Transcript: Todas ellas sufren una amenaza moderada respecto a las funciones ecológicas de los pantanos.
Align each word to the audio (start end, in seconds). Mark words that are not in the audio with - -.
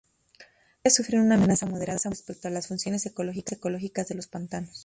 Todas 0.01 0.49
ellas 0.83 0.95
sufren 0.95 1.21
una 1.21 1.35
amenaza 1.35 1.67
moderada 1.67 2.09
respecto 2.09 2.47
a 2.47 2.49
las 2.49 2.69
funciones 2.69 3.05
ecológicas 3.05 4.07
de 4.07 4.15
los 4.15 4.25
pantanos. 4.25 4.79